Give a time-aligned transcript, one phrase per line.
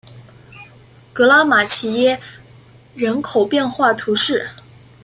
[1.13, 2.19] 格拉马齐耶
[2.95, 4.49] 人口变化图示